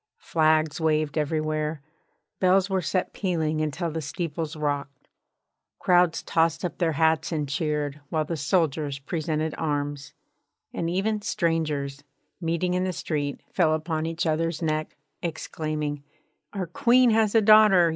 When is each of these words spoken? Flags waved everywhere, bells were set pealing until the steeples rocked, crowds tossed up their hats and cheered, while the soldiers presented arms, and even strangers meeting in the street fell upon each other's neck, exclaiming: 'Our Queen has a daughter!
Flags 0.17 0.81
waved 0.81 1.15
everywhere, 1.15 1.83
bells 2.39 2.71
were 2.71 2.81
set 2.81 3.13
pealing 3.13 3.61
until 3.61 3.91
the 3.91 4.01
steeples 4.01 4.55
rocked, 4.55 5.07
crowds 5.77 6.23
tossed 6.23 6.65
up 6.65 6.79
their 6.79 6.93
hats 6.93 7.31
and 7.31 7.47
cheered, 7.47 8.01
while 8.09 8.25
the 8.25 8.35
soldiers 8.35 8.97
presented 8.97 9.53
arms, 9.59 10.15
and 10.73 10.89
even 10.89 11.21
strangers 11.21 12.03
meeting 12.41 12.73
in 12.73 12.83
the 12.83 12.93
street 12.93 13.41
fell 13.53 13.75
upon 13.75 14.07
each 14.07 14.25
other's 14.25 14.59
neck, 14.59 14.97
exclaiming: 15.21 16.03
'Our 16.51 16.65
Queen 16.65 17.11
has 17.11 17.35
a 17.35 17.39
daughter! 17.41 17.89